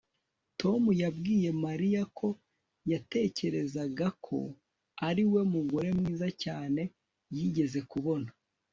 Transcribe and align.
tom 0.59 0.83
yabwiye 1.01 1.49
mariya 1.65 2.01
ko 2.17 2.27
yatekerezaga 2.91 4.07
ko 4.25 4.37
ari 5.07 5.23
we 5.31 5.41
mugore 5.53 5.89
mwiza 5.97 6.27
cyane 6.43 6.81
yigeze 7.37 7.79
kubona 7.91 8.29